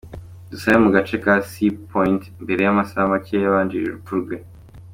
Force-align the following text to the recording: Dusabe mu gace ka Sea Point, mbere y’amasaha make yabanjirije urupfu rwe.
Dusabe 0.51 0.77
mu 0.83 0.89
gace 0.95 1.15
ka 1.23 1.33
Sea 1.49 1.71
Point, 1.89 2.21
mbere 2.43 2.59
y’amasaha 2.63 3.11
make 3.11 3.35
yabanjirije 3.43 3.87
urupfu 3.91 4.13
rwe. 4.21 4.37